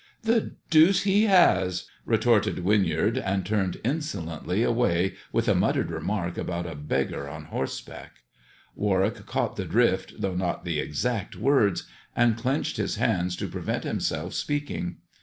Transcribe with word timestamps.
"The 0.23 0.55
deuce 0.71 1.03
he 1.03 1.25
has!" 1.25 1.85
retorted 2.07 2.63
Winyard, 2.65 3.21
and 3.23 3.45
turned 3.45 3.79
insolently 3.83 4.63
away 4.63 5.13
with 5.31 5.47
a 5.47 5.53
muttered 5.53 5.91
remark 5.91 6.39
about 6.39 6.65
a 6.65 6.73
beggar 6.73 7.29
on 7.29 7.43
horseback. 7.45 8.23
Warwick 8.75 9.27
caught 9.27 9.57
the 9.57 9.65
drift 9.65 10.15
though 10.19 10.33
not 10.33 10.65
the 10.65 10.79
exact 10.79 11.33
THE 11.33 11.37
dwarf's 11.41 11.81
chamber 11.81 12.15
113 12.15 12.15
words, 12.15 12.33
and 12.33 12.41
clenched 12.41 12.77
his 12.77 12.95
hands 12.95 13.35
to 13.35 13.47
prevent 13.47 13.83
himself 13.83 14.33
speaking. 14.33 14.95